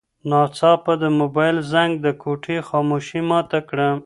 ناڅاپه 0.29 0.93
د 1.03 1.05
موبایل 1.19 1.57
زنګ 1.71 1.91
د 2.05 2.07
کوټې 2.21 2.57
خاموشي 2.67 3.21
ماته 3.29 3.59
کړه. 3.69 3.89